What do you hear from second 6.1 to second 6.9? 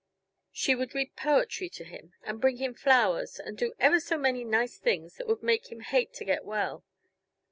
to get well.